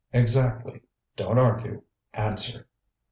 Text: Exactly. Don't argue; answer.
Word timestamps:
Exactly. 0.13 0.81
Don't 1.15 1.37
argue; 1.37 1.83
answer. 2.15 2.65